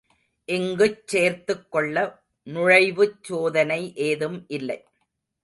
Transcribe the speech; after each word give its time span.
இங்குச் 0.49 1.07
சேர்த்துக்கொள்ள, 1.07 1.95
நுழைவுச் 2.47 3.19
சோதனை 3.21 3.93
ஏதும் 3.95 4.45
இல்லை. 4.47 4.79